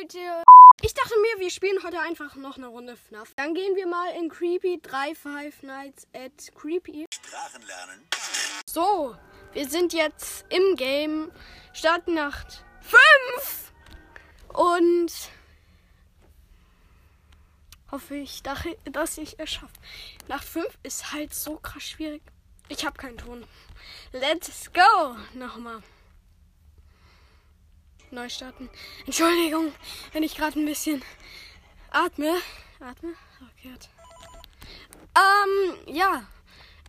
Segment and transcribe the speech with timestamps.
[0.00, 0.18] Leute.
[0.82, 3.32] Ich dachte mir, wir spielen heute einfach noch eine Runde FNAF.
[3.36, 7.06] Dann gehen wir mal in Creepy 3 Five Nights at Creepy.
[7.10, 8.06] Sprachen lernen.
[8.66, 9.16] So,
[9.52, 11.30] wir sind jetzt im Game.
[11.72, 13.72] Startnacht 5.
[14.48, 15.12] Und
[17.90, 19.74] hoffe ich, dass ich es schaffe.
[20.28, 22.22] Nach 5 ist halt so krass schwierig.
[22.68, 23.44] Ich habe keinen Ton.
[24.12, 25.16] Let's go.
[25.34, 25.82] Nochmal.
[28.14, 28.70] Neu starten.
[29.06, 29.72] Entschuldigung,
[30.12, 31.02] wenn ich gerade ein bisschen
[31.90, 32.36] atme.
[32.80, 33.14] Atme?
[33.58, 33.74] Okay.
[35.16, 36.26] Ähm, ja.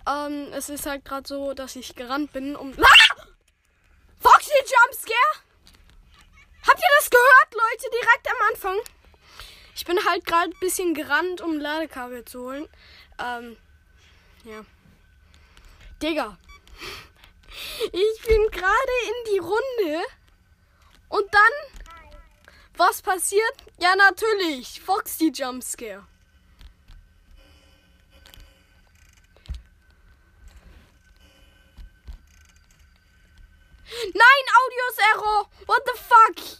[0.07, 2.73] Ähm, es ist halt gerade so, dass ich gerannt bin, um.
[2.79, 3.25] Ah!
[4.19, 5.45] Foxy Jumpscare!
[6.67, 7.89] Habt ihr das gehört, Leute?
[7.91, 8.77] Direkt am Anfang.
[9.75, 12.67] Ich bin halt gerade ein bisschen gerannt, um Ladekabel zu holen.
[13.19, 13.57] Ähm,
[14.43, 14.63] ja.
[16.01, 16.37] Digga.
[17.85, 20.05] Ich bin gerade in die Runde.
[21.09, 21.83] Und dann.
[22.77, 23.55] Was passiert?
[23.79, 24.81] Ja, natürlich.
[24.81, 26.05] Foxy Jumpscare.
[34.13, 35.49] Nein, Audios Error.
[35.67, 36.59] What the fuck?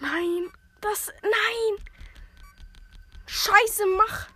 [0.00, 1.12] Nein, das.
[1.22, 1.86] Nein.
[3.26, 4.28] Scheiße, mach.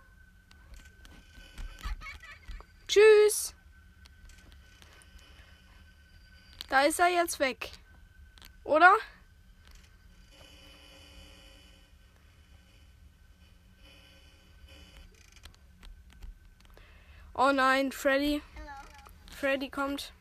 [2.87, 3.53] Tschüss.
[6.69, 7.71] Da ist er jetzt weg.
[8.65, 8.93] Oder?
[17.35, 18.41] Oh nein, Freddy.
[19.31, 20.11] Freddy kommt.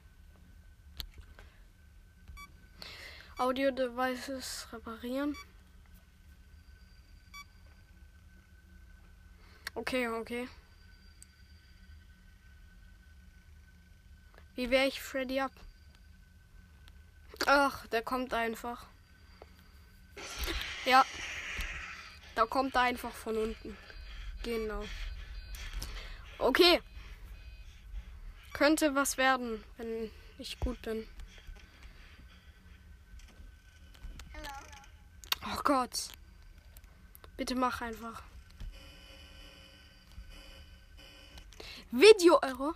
[3.38, 5.34] Audio Devices reparieren.
[9.74, 10.48] Okay, okay.
[14.54, 15.50] Wie wäre ich Freddy ab?
[17.46, 18.86] Ach, der kommt einfach.
[20.84, 21.04] Ja.
[22.34, 23.76] Da kommt er einfach von unten.
[24.42, 24.84] Genau.
[26.38, 26.82] Okay.
[28.52, 31.06] Könnte was werden, wenn ich gut bin.
[35.46, 36.08] Oh Gott.
[37.36, 38.22] Bitte mach einfach.
[41.90, 42.74] Video-Error?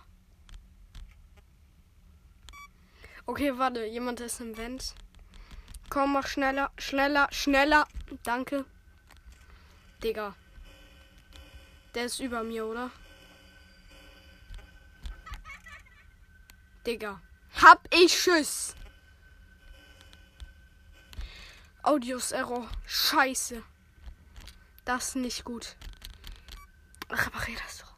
[3.29, 4.95] Okay, warte, jemand ist im Vent.
[5.87, 7.87] Komm, mach schneller, schneller, schneller.
[8.23, 8.65] Danke.
[10.03, 10.33] Digga.
[11.93, 12.89] Der ist über mir, oder?
[16.87, 17.21] Digga.
[17.61, 18.73] Hab ich Schiss.
[21.83, 22.67] Audios Error.
[22.87, 23.61] Scheiße.
[24.85, 25.75] Das ist nicht gut.
[27.11, 27.93] Reparier das doch.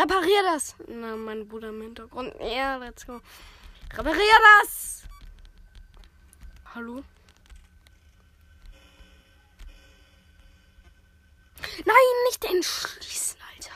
[0.00, 0.74] Reparier das.
[0.88, 2.32] Na, mein Bruder im Hintergrund.
[2.40, 3.20] Ja, let's go.
[3.96, 5.02] Reparier das!
[6.74, 7.02] Hallo?
[11.84, 11.96] Nein,
[12.26, 13.74] nicht entschließen, Alter.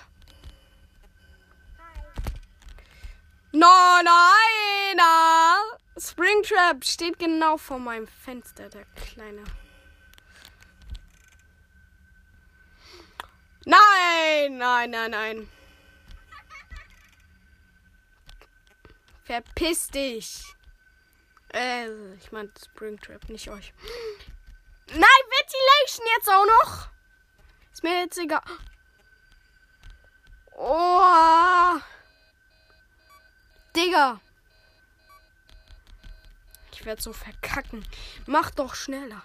[3.53, 4.45] No, nein!
[5.97, 9.45] Springtrap steht genau vor meinem Fenster, der kleine.
[13.65, 15.49] Nein, nein, nein, nein.
[19.25, 20.55] Verpiss dich.
[21.55, 23.73] Äh, ich meine Springtrap, nicht euch.
[24.89, 26.89] Nein, Ventilation jetzt auch noch.
[27.73, 28.43] Ist mir jetzt egal.
[30.57, 31.81] Oh.
[33.75, 34.21] Digga.
[36.73, 37.87] Ich werde so verkacken.
[38.27, 39.23] Mach doch schneller.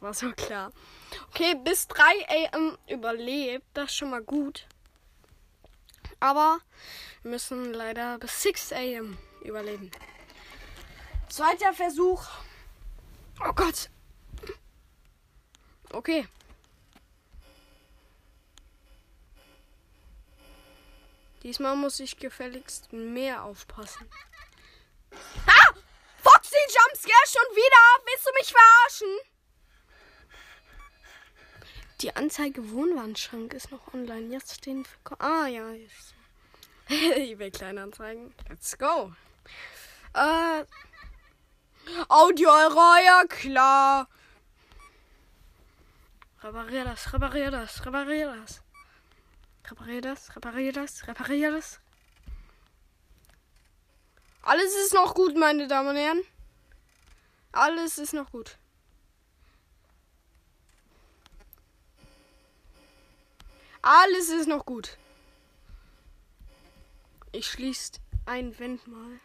[0.02, 0.72] war so klar.
[1.30, 3.64] Okay, bis 3 am überlebt.
[3.74, 4.66] Das ist schon mal gut.
[6.20, 6.58] Aber
[7.22, 9.90] wir müssen leider bis 6 am überleben.
[11.28, 12.24] Zweiter Versuch.
[13.44, 13.88] Oh Gott.
[15.92, 16.26] Okay.
[21.42, 24.08] Diesmal muss ich gefälligst mehr aufpassen.
[25.46, 25.74] Ah!
[26.22, 28.04] Foxy Jumpscare schon wieder!
[28.04, 29.37] Willst du mich verarschen?
[32.00, 34.32] Die Anzeige Wohnwandschrank ist noch online.
[34.32, 35.20] Jetzt den Verkauf.
[35.20, 36.14] Ah ja, jetzt.
[36.88, 38.32] eBay Kleinanzeigen.
[38.48, 39.12] Let's go.
[40.14, 40.64] Äh.
[42.08, 44.08] Audio ja klar.
[46.40, 48.62] Reparier das, reparier das, reparier das.
[49.68, 51.80] Reparier das, reparier das, reparier das.
[54.42, 56.22] Alles ist noch gut, meine Damen und Herren.
[57.50, 58.56] Alles ist noch gut.
[63.90, 64.98] Alles ist noch gut.
[67.32, 67.92] Ich schließe
[68.26, 69.18] ein Vent mal.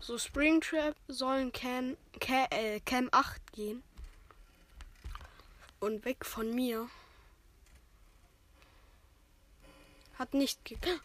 [0.00, 3.84] So, Springtrap sollen Cam, Cam, äh, Cam 8 gehen.
[5.78, 6.90] Und weg von mir.
[10.18, 10.78] Hat nicht ge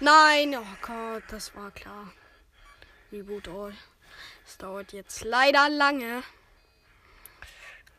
[0.00, 2.12] Nein, oh Gott, das war klar.
[3.10, 3.74] Reboot all.
[4.44, 6.22] Es dauert jetzt leider lange.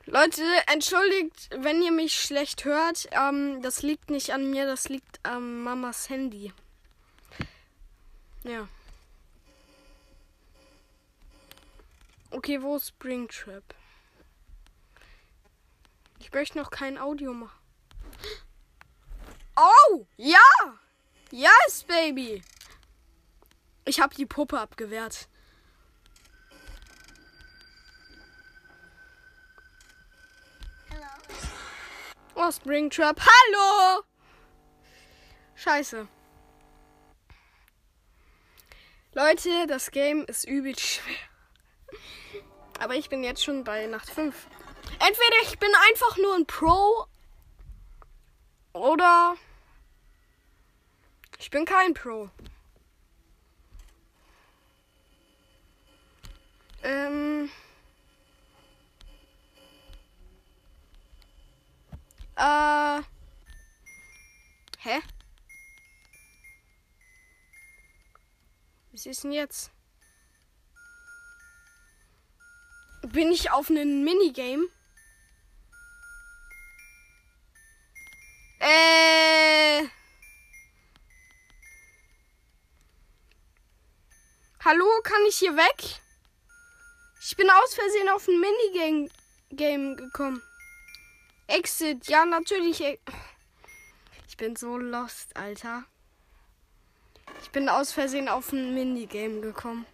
[0.08, 3.08] Leute, entschuldigt, wenn ihr mich schlecht hört.
[3.12, 6.54] Ähm, das liegt nicht an mir, das liegt an Mamas Handy.
[8.44, 8.68] Ja.
[12.30, 13.64] Okay, wo ist Springtrap?
[16.20, 17.60] Ich möchte noch kein Audio machen.
[19.56, 20.40] Oh, ja!
[21.32, 22.44] Yes, Baby!
[23.86, 25.28] Ich habe die Puppe abgewehrt.
[32.48, 33.20] Oh, Springtrap.
[33.20, 34.04] Hallo!
[35.56, 36.08] Scheiße.
[39.14, 41.16] Leute, das Game ist übel schwer.
[42.80, 44.48] Aber ich bin jetzt schon bei Nacht 5.
[45.00, 47.08] Entweder ich bin einfach nur ein Pro
[48.74, 49.36] oder
[51.40, 52.30] ich bin kein Pro.
[56.84, 57.50] Ähm.
[62.36, 63.02] Äh.
[64.80, 65.02] Hä?
[68.92, 69.72] Was ist denn jetzt?
[73.04, 74.68] Bin ich auf einem Minigame?
[78.60, 79.88] Äh.
[84.64, 86.02] Hallo, kann ich hier weg?
[87.22, 89.10] Ich bin aus Versehen auf ein Minigame
[89.52, 90.42] Game gekommen.
[91.48, 92.82] Exit, ja, natürlich.
[92.82, 93.00] E-
[94.28, 95.84] ich bin so lost, Alter.
[97.42, 99.86] Ich bin aus Versehen auf ein Minigame gekommen.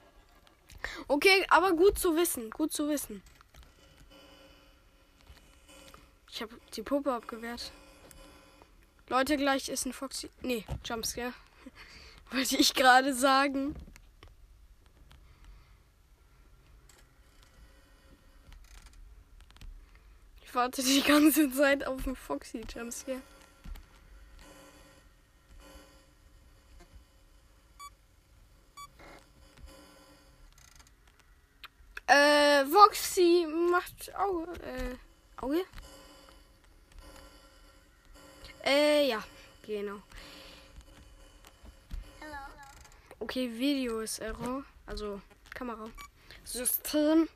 [1.08, 2.50] Okay, aber gut zu wissen.
[2.50, 3.22] Gut zu wissen.
[6.32, 7.72] Ich habe die Puppe abgewehrt.
[9.10, 10.30] Leute, gleich ist ein Foxy.
[10.42, 11.34] Nee, Jumpscare.
[12.32, 13.76] Wollte ich gerade sagen.
[20.52, 23.22] Ich warte die ganze Zeit auf einen Foxy Jumpscare.
[32.06, 34.52] Äh, Foxy macht Auge.
[34.62, 34.98] Äh,
[35.42, 35.64] Auge?
[38.66, 39.24] Äh, ja,
[39.66, 40.02] genau.
[43.20, 44.66] Okay, Video ist Error.
[44.86, 45.22] Also
[45.54, 45.90] Kamera.
[46.44, 47.30] System.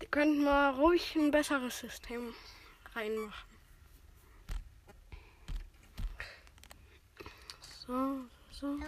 [0.00, 2.34] Die könnten mal ruhig ein besseres System
[2.94, 3.48] reinmachen.
[7.86, 8.78] So, so.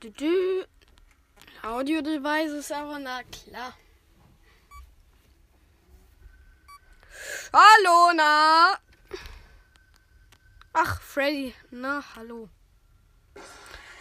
[0.00, 0.66] Du, du.
[1.62, 3.76] Audio Device ist aber na klar.
[7.52, 8.78] Hallo, na.
[10.72, 11.54] Ach, Freddy.
[11.70, 12.48] Na, hallo.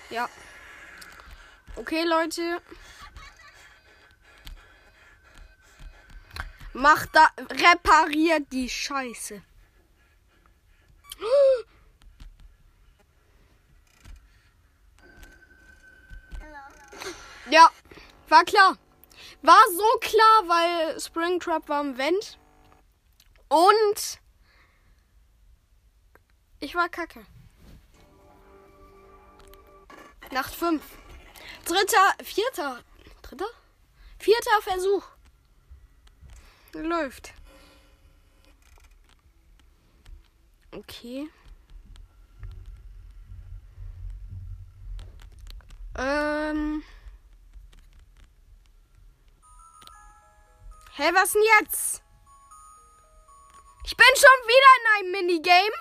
[0.10, 0.30] Ja.
[1.75, 2.62] Okay, Leute.
[6.75, 7.30] Macht da.
[7.38, 9.42] Repariert die Scheiße.
[17.49, 17.71] Ja,
[18.28, 18.78] war klar.
[19.42, 22.38] War so klar, weil Springtrap war im Vent.
[23.47, 24.19] Und
[26.59, 27.26] ich war kacke.
[30.31, 30.83] Nacht 5.
[31.64, 32.83] Dritter, vierter,
[33.21, 33.47] dritter?
[34.19, 35.15] Vierter Versuch.
[36.83, 37.33] Läuft.
[40.71, 41.29] Okay.
[45.97, 46.83] Ähm.
[50.95, 52.01] Hä, hey, was denn jetzt?
[53.85, 55.75] Ich bin schon wieder in einem Minigame.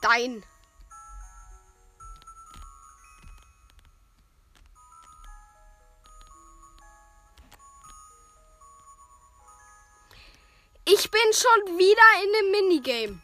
[0.00, 0.49] Dein.
[10.92, 13.20] Ich bin schon wieder in einem Minigame.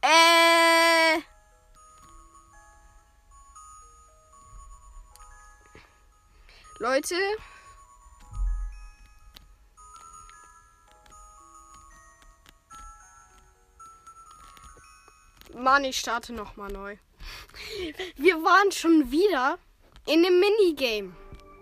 [0.00, 1.20] Äh.
[6.78, 7.16] Leute.
[15.54, 16.96] Mann, ich starte nochmal neu.
[18.14, 19.58] Wir waren schon wieder
[20.06, 21.16] in dem Minigame.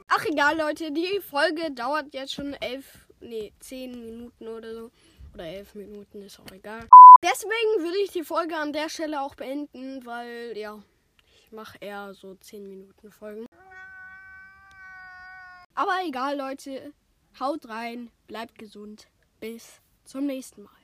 [0.09, 4.91] Ach egal, Leute, die Folge dauert jetzt schon elf, nee, zehn Minuten oder so.
[5.35, 6.87] Oder elf Minuten, ist auch egal.
[7.23, 10.83] Deswegen würde ich die Folge an der Stelle auch beenden, weil, ja,
[11.27, 13.47] ich mache eher so zehn Minuten Folgen.
[15.75, 16.93] Aber egal, Leute.
[17.41, 19.09] Haut rein, bleibt gesund.
[19.41, 20.77] Bis zum nächsten Mal.